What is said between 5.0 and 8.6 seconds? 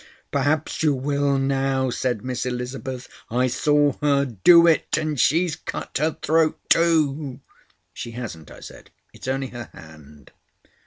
she's cut her throat too!" "She hasn't,"